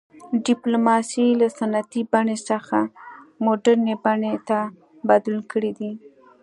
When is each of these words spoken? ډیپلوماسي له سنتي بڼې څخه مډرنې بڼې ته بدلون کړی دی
ډیپلوماسي 0.45 1.25
له 1.41 1.47
سنتي 1.59 2.01
بڼې 2.11 2.37
څخه 2.49 2.77
مډرنې 3.45 3.95
بڼې 4.03 4.33
ته 4.47 4.57
بدلون 5.07 5.41
کړی 5.51 5.71
دی 5.79 5.91